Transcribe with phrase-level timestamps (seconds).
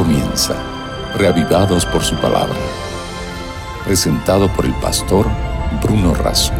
[0.00, 0.56] comienza,
[1.18, 2.56] reavivados por su palabra.
[3.84, 5.26] Presentado por el pastor
[5.82, 6.54] Bruno Razo.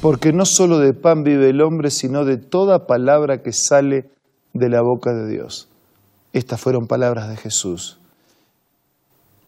[0.00, 4.08] Porque no solo de pan vive el hombre, sino de toda palabra que sale
[4.54, 5.68] de la boca de Dios.
[6.32, 7.98] Estas fueron palabras de Jesús.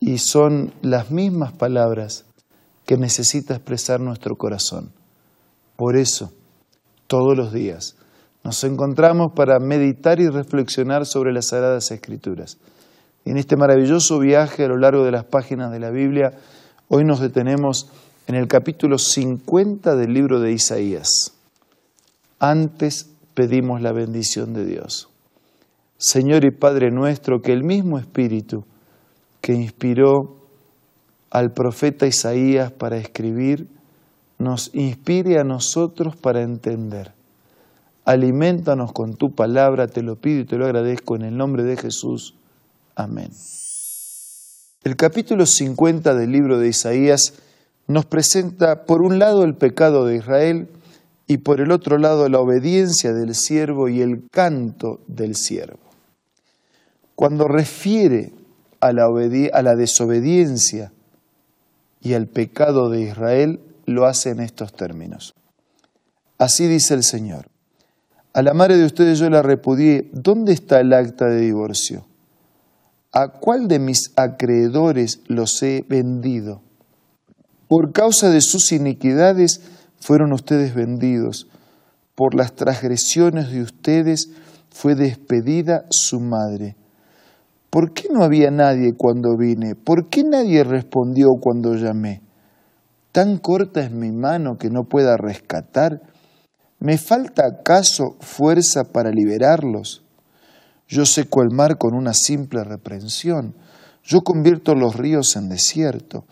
[0.00, 2.26] Y son las mismas palabras
[2.84, 4.92] que necesita expresar nuestro corazón.
[5.76, 6.30] Por eso,
[7.06, 7.96] todos los días,
[8.48, 12.56] nos encontramos para meditar y reflexionar sobre las Sagradas Escrituras.
[13.26, 16.30] En este maravilloso viaje a lo largo de las páginas de la Biblia,
[16.88, 17.90] hoy nos detenemos
[18.26, 21.34] en el capítulo 50 del libro de Isaías.
[22.38, 25.10] Antes pedimos la bendición de Dios.
[25.98, 28.64] Señor y Padre nuestro, que el mismo Espíritu
[29.42, 30.38] que inspiró
[31.28, 33.68] al profeta Isaías para escribir,
[34.38, 37.17] nos inspire a nosotros para entender
[38.08, 41.76] Alimentanos con tu palabra, te lo pido y te lo agradezco en el nombre de
[41.76, 42.36] Jesús.
[42.94, 43.30] Amén.
[44.82, 47.34] El capítulo 50 del libro de Isaías
[47.86, 50.70] nos presenta por un lado el pecado de Israel
[51.26, 55.90] y por el otro lado la obediencia del siervo y el canto del siervo.
[57.14, 58.32] Cuando refiere
[58.80, 59.04] a la,
[59.52, 60.92] a la desobediencia
[62.00, 65.34] y al pecado de Israel, lo hace en estos términos.
[66.38, 67.50] Así dice el Señor.
[68.38, 70.10] A la madre de ustedes yo la repudié.
[70.12, 72.06] ¿Dónde está el acta de divorcio?
[73.10, 76.62] ¿A cuál de mis acreedores los he vendido?
[77.66, 79.62] Por causa de sus iniquidades
[79.98, 81.48] fueron ustedes vendidos.
[82.14, 84.30] Por las transgresiones de ustedes
[84.70, 86.76] fue despedida su madre.
[87.70, 89.74] ¿Por qué no había nadie cuando vine?
[89.74, 92.22] ¿Por qué nadie respondió cuando llamé?
[93.10, 96.02] ¿Tan corta es mi mano que no pueda rescatar?
[96.80, 100.04] ¿Me falta acaso fuerza para liberarlos?
[100.86, 103.56] Yo seco el mar con una simple reprensión.
[104.04, 106.24] Yo convierto los ríos en desierto.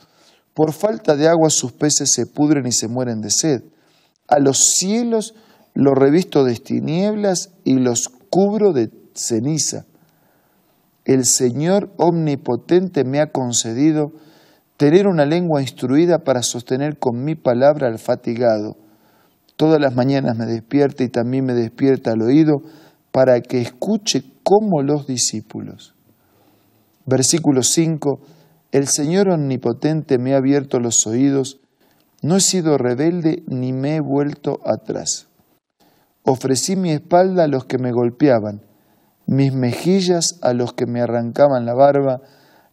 [0.54, 3.64] Por falta de agua sus peces se pudren y se mueren de sed.
[4.28, 5.34] A los cielos
[5.74, 9.84] los revisto de tinieblas y los cubro de ceniza.
[11.04, 14.12] El Señor omnipotente me ha concedido
[14.76, 18.76] tener una lengua instruida para sostener con mi palabra al fatigado
[19.56, 22.62] Todas las mañanas me despierta y también me despierta al oído
[23.10, 25.94] para que escuche como los discípulos.
[27.06, 28.20] Versículo 5.
[28.70, 31.60] El Señor omnipotente me ha abierto los oídos,
[32.20, 35.28] no he sido rebelde ni me he vuelto atrás.
[36.22, 38.60] Ofrecí mi espalda a los que me golpeaban,
[39.26, 42.20] mis mejillas a los que me arrancaban la barba,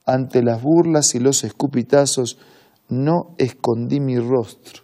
[0.06, 2.38] ante las burlas y los escupitazos,
[2.90, 4.84] no escondí mi rostro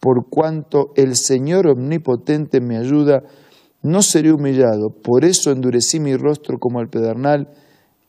[0.00, 3.22] por cuanto el Señor omnipotente me ayuda,
[3.82, 4.90] no seré humillado.
[4.90, 7.48] Por eso endurecí mi rostro como el pedernal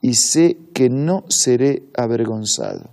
[0.01, 2.91] y sé que no seré avergonzado.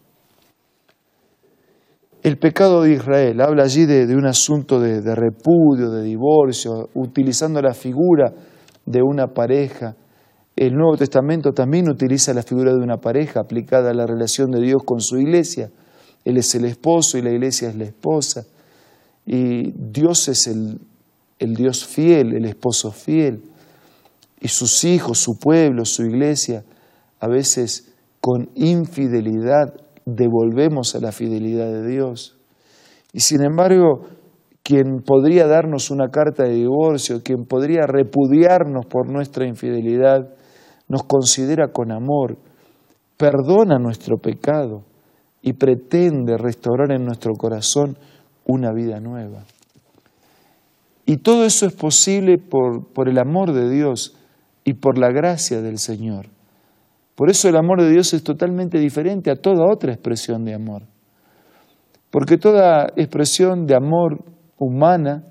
[2.23, 7.73] El pecado de Israel habla allí de, un asunto de, repudio, de divorcio, utilizando la
[7.73, 8.33] figura
[8.85, 9.95] de una pareja.
[10.57, 14.61] El Nuevo Testamento también utiliza la figura de una pareja aplicada a la relación de
[14.61, 15.71] Dios con su iglesia.
[16.25, 18.45] Él es el esposo y la iglesia es la esposa.
[19.27, 20.79] Y Dios es el,
[21.39, 23.43] Dios fiel, el esposo fiel.
[24.41, 26.65] Y sus hijos, su pueblo, su iglesia,
[27.19, 32.39] a veces con infidelidad devolvemos a la fidelidad de Dios.
[33.13, 34.07] Y sin embargo,
[34.63, 40.29] quien podría darnos una carta de divorcio, quien podría repudiarnos por nuestra infidelidad,
[40.89, 42.37] nos considera con amor,
[43.17, 44.85] perdona nuestro pecado
[45.43, 47.97] y pretende restaurar en nuestro corazón
[48.47, 49.45] una vida nueva.
[51.05, 54.17] Y todo eso es posible por, por, el amor de Dios
[54.65, 56.27] y por la gracia del Señor.
[57.15, 60.83] Por eso el amor de Dios es totalmente diferente a toda otra expresión de amor.
[62.11, 64.25] Porque toda expresión de amor
[64.59, 65.25] humana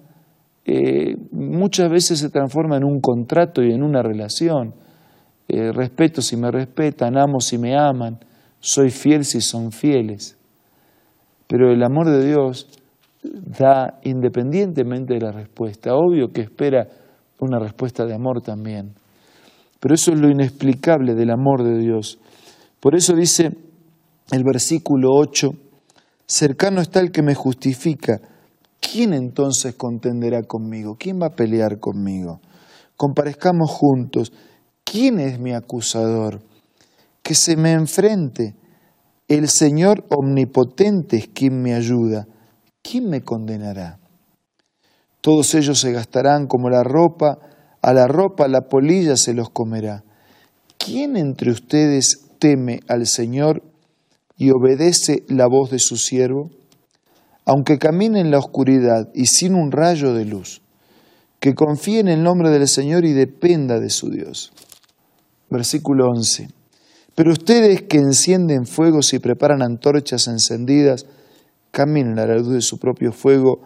[0.65, 4.73] eh, muchas veces se transforma en un contrato y en una relación.
[5.47, 8.19] Eh, respeto si me respetan, amo si me aman,
[8.59, 10.37] soy fiel si son fieles.
[11.47, 12.67] Pero el amor de Dios
[13.33, 15.95] da independientemente de la respuesta.
[15.95, 16.87] Obvio que espera
[17.39, 18.93] una respuesta de amor también.
[19.79, 22.19] Pero eso es lo inexplicable del amor de Dios.
[22.79, 23.51] Por eso dice
[24.31, 25.51] el versículo 8,
[26.25, 28.19] cercano está el que me justifica.
[28.79, 30.95] ¿Quién entonces contenderá conmigo?
[30.97, 32.39] ¿Quién va a pelear conmigo?
[32.95, 34.31] Comparezcamos juntos.
[34.83, 36.41] ¿Quién es mi acusador?
[37.21, 38.55] Que se me enfrente.
[39.27, 42.27] El Señor omnipotente es quien me ayuda.
[42.89, 43.99] ¿Quién me condenará?
[45.21, 47.39] Todos ellos se gastarán como la ropa,
[47.81, 50.03] a la ropa la polilla se los comerá.
[50.77, 53.63] ¿Quién entre ustedes teme al Señor
[54.37, 56.51] y obedece la voz de su siervo?
[57.45, 60.61] Aunque camine en la oscuridad y sin un rayo de luz,
[61.39, 64.51] que confíe en el nombre del Señor y dependa de su Dios.
[65.49, 66.49] Versículo 11.
[67.15, 71.05] Pero ustedes que encienden fuegos y preparan antorchas encendidas,
[71.75, 73.59] caminen a la luz de su propio fuego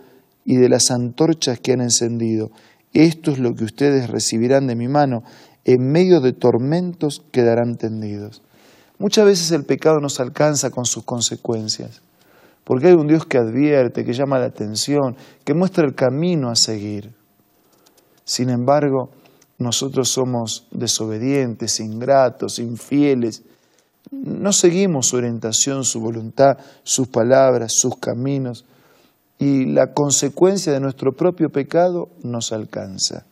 [0.43, 2.49] y de las antorchas que han encendido.
[2.91, 5.21] Esto es lo que ustedes recibirán de mi mano.
[5.63, 8.41] En medio de tormentos quedarán tendidos.
[8.97, 12.01] Muchas veces el pecado nos alcanza con sus consecuencias,
[12.63, 15.15] porque hay un Dios que advierte, que llama la atención,
[15.45, 17.13] que muestra el camino a seguir.
[18.23, 19.11] Sin embargo,
[19.59, 23.43] nosotros somos desobedientes, ingratos, infieles.
[24.11, 28.65] No seguimos su orientación, su voluntad, sus palabras, sus caminos
[29.37, 33.25] y la consecuencia de nuestro propio pecado nos alcanza.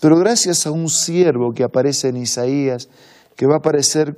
[0.00, 2.88] Pero gracias a un siervo que aparece en Isaías,
[3.36, 4.16] que va a aparecer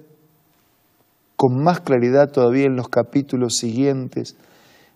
[1.36, 4.36] con más claridad todavía en los capítulos siguientes,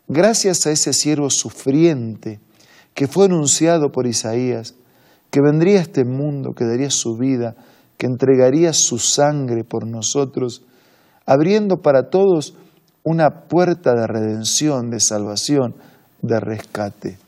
[0.06, 2.40] gracias a ese siervo sufriente
[2.94, 4.74] que fue anunciado por Isaías,
[5.30, 7.56] que vendría a este mundo, que daría su vida,
[7.98, 10.62] que entregaría su sangre por nosotros,
[11.26, 12.54] abriendo para todos
[13.02, 15.74] una puerta de redención, de salvación,
[16.22, 17.18] de rescate.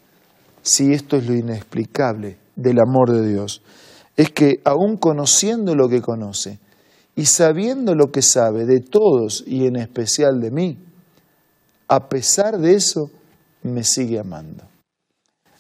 [0.63, 3.63] Si esto es lo inexplicable del amor de Dios,
[4.17, 6.59] es que aún conociendo lo que conoce
[7.15, 10.79] y sabiendo lo que sabe de todos y en especial de mí,
[11.89, 13.11] a pesar de eso,
[13.63, 14.65] me sigue amando.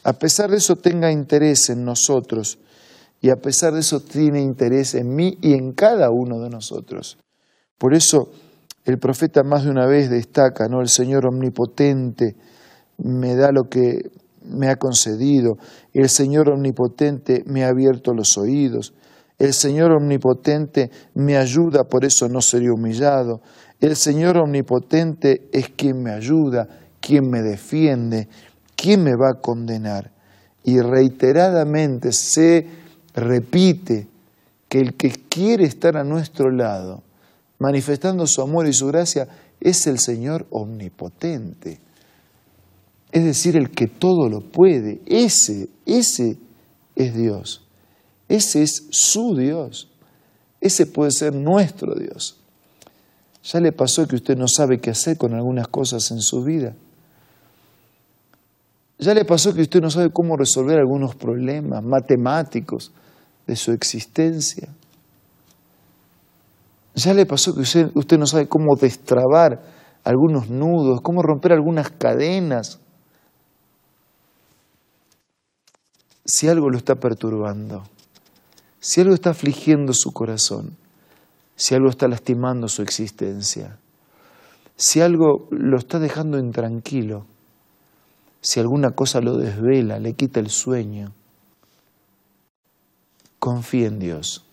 [0.04, 2.58] A pesar de eso tenga interés en nosotros
[3.20, 7.18] y a pesar de eso tiene interés en mí y en cada uno de nosotros.
[7.78, 8.30] Por eso
[8.84, 10.80] el profeta más de una vez destaca, ¿no?
[10.80, 12.36] El Señor omnipotente,
[12.98, 14.10] me da lo que
[14.42, 15.58] me ha concedido.
[15.92, 18.94] El Señor omnipotente me ha abierto los oídos.
[19.38, 23.40] El Señor omnipotente me ayuda, por eso no seré humillado.
[23.80, 26.66] El Señor omnipotente es quien me ayuda,
[27.00, 28.28] quien me defiende,
[28.74, 30.10] quien me va a condenar.
[30.64, 32.66] Y reiteradamente se
[33.14, 34.08] repite
[34.68, 37.02] que el que quiere estar a nuestro lado,
[37.58, 39.28] manifestando su amor y su gracia,
[39.60, 41.80] es el Señor omnipotente
[43.10, 45.00] es decir, el que todo lo puede.
[45.06, 46.36] Ese, ese
[46.94, 47.64] es Dios.
[48.28, 49.88] Ese es su Dios.
[50.60, 52.36] Ese puede ser nuestro Dios.
[53.44, 56.74] ¿Ya le pasó que usted no sabe qué hacer con algunas cosas en su vida?
[58.98, 62.92] ¿Ya le pasó que usted no sabe cómo resolver algunos problemas matemáticos
[63.46, 64.68] de su existencia?
[66.98, 69.62] ¿Ya le pasó que usted, no sabe cómo destrabar
[70.02, 72.80] algunos nudos, cómo romper algunas cadenas
[76.24, 77.84] si algo lo está perturbando,
[78.80, 80.76] si algo está afligiendo su corazón,
[81.54, 83.78] si algo está lastimando su existencia,
[84.74, 87.26] si algo lo está dejando intranquilo,
[88.40, 91.12] si alguna cosa lo desvela, le quita el sueño,
[93.38, 94.47] confíe en Dios.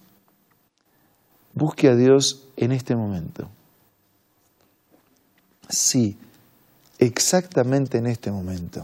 [1.55, 3.49] Busque a Dios en este momento.
[5.69, 6.17] Sí,
[6.99, 8.83] exactamente en este momento.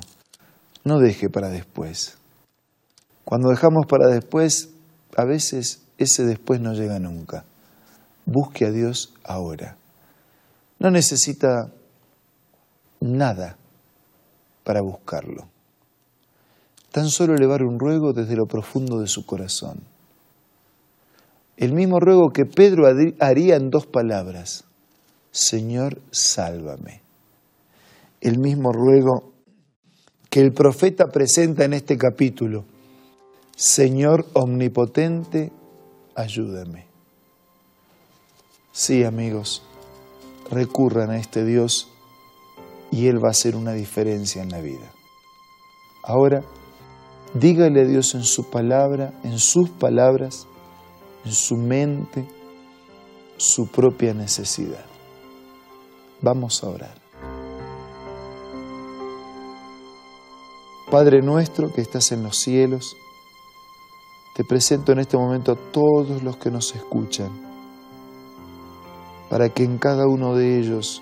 [0.85, 2.17] No deje para después.
[3.25, 4.69] Cuando dejamos para después,
[5.15, 7.43] a veces ese después no llega nunca.
[8.25, 9.75] Busque a Dios ahora.
[10.79, 11.69] No necesita
[13.01, 13.57] nada
[14.63, 15.47] para buscarlo.
[16.91, 19.81] Tan solo elevar un ruego desde lo profundo de su corazón.
[21.61, 22.87] El mismo ruego que Pedro
[23.19, 24.63] haría en dos palabras.
[25.29, 27.03] Señor, sálvame.
[28.19, 29.31] El mismo ruego
[30.31, 32.65] que el profeta presenta en este capítulo.
[33.55, 35.51] Señor omnipotente,
[36.15, 36.87] ayúdame.
[38.71, 39.61] Sí, amigos,
[40.49, 41.91] recurran a este Dios
[42.89, 44.91] y Él va a hacer una diferencia en la vida.
[46.03, 46.41] Ahora,
[47.35, 50.47] dígale a Dios en su palabra, en sus palabras,
[51.25, 52.25] en su mente,
[53.37, 54.85] su propia necesidad.
[56.21, 57.01] Vamos a orar.
[60.89, 62.97] Padre nuestro que estás en los cielos,
[64.35, 67.29] te presento en este momento a todos los que nos escuchan,
[69.29, 71.01] para que en cada uno de ellos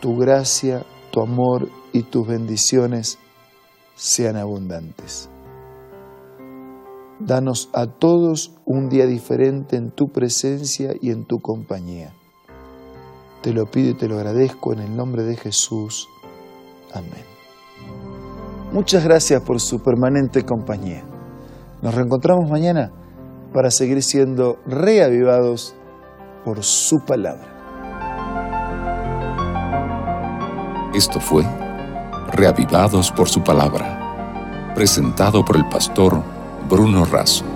[0.00, 3.18] tu gracia, tu amor y tus bendiciones
[3.96, 5.28] sean abundantes.
[7.20, 12.12] Danos a todos un día diferente en tu presencia y en tu compañía.
[13.40, 16.08] Te lo pido y te lo agradezco en el nombre de Jesús.
[16.92, 17.24] Amén.
[18.72, 21.04] Muchas gracias por su permanente compañía.
[21.82, 22.90] Nos reencontramos mañana
[23.52, 25.76] para seguir siendo reavivados
[26.44, 27.52] por su palabra.
[30.92, 31.44] Esto fue
[32.32, 36.33] Reavivados por su palabra, presentado por el pastor
[36.66, 37.53] Bruno Razo.